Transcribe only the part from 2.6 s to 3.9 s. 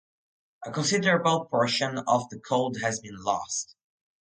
has been lost.